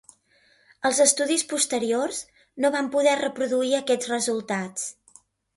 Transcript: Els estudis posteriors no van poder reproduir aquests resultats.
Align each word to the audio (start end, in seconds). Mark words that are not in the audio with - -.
Els 0.89 1.01
estudis 1.03 1.43
posteriors 1.51 2.21
no 2.65 2.73
van 2.77 2.91
poder 2.97 3.15
reproduir 3.21 3.79
aquests 3.81 4.11
resultats. 4.15 4.91